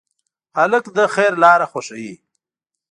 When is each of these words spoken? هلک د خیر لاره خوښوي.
هلک 0.57 0.85
د 0.97 0.99
خیر 1.13 1.33
لاره 1.43 1.65
خوښوي. 1.71 2.13